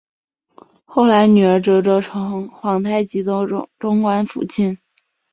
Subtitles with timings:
[0.83, 3.45] 后来女儿哲哲成皇太极的
[3.77, 4.79] 中宫福晋。